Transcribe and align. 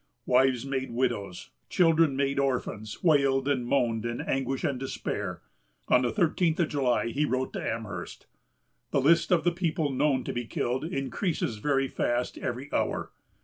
Wives 0.25 0.65
made 0.65 0.89
widows, 0.89 1.51
children 1.69 2.15
made 2.15 2.39
orphans, 2.39 3.03
wailed 3.03 3.47
and 3.47 3.67
moaned 3.67 4.03
in 4.03 4.19
anguish 4.19 4.63
and 4.63 4.79
despair. 4.79 5.43
On 5.89 6.01
the 6.01 6.11
thirteenth 6.11 6.59
of 6.59 6.69
July 6.69 7.09
he 7.09 7.23
wrote 7.23 7.53
to 7.53 7.61
Amherst: 7.63 8.25
"The 8.89 8.99
list 8.99 9.31
of 9.31 9.43
the 9.43 9.51
people 9.51 9.91
known 9.91 10.23
to 10.23 10.33
be 10.33 10.45
killed 10.47 10.83
increases 10.85 11.57
very 11.59 11.87
fast 11.87 12.39
every 12.39 12.67
hour. 12.73 13.11